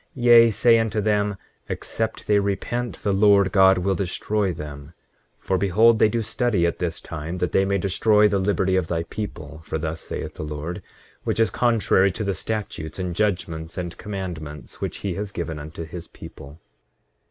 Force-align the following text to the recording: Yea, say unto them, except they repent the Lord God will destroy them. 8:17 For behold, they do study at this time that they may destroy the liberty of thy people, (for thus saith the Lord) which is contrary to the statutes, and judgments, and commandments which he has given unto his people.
Yea, 0.15 0.49
say 0.49 0.79
unto 0.79 0.99
them, 0.99 1.35
except 1.69 2.25
they 2.25 2.39
repent 2.39 2.95
the 3.03 3.13
Lord 3.13 3.51
God 3.51 3.77
will 3.77 3.93
destroy 3.93 4.51
them. 4.51 4.93
8:17 5.39 5.45
For 5.45 5.57
behold, 5.59 5.99
they 5.99 6.09
do 6.09 6.23
study 6.23 6.65
at 6.65 6.79
this 6.79 6.99
time 6.99 7.37
that 7.37 7.51
they 7.51 7.65
may 7.65 7.77
destroy 7.77 8.27
the 8.27 8.39
liberty 8.39 8.75
of 8.75 8.87
thy 8.87 9.03
people, 9.03 9.61
(for 9.63 9.77
thus 9.77 10.01
saith 10.01 10.33
the 10.33 10.43
Lord) 10.43 10.81
which 11.23 11.39
is 11.39 11.51
contrary 11.51 12.09
to 12.13 12.23
the 12.23 12.33
statutes, 12.33 12.97
and 12.97 13.15
judgments, 13.15 13.77
and 13.77 13.95
commandments 13.95 14.81
which 14.81 14.97
he 15.05 15.13
has 15.13 15.31
given 15.31 15.59
unto 15.59 15.83
his 15.83 16.07
people. 16.07 16.59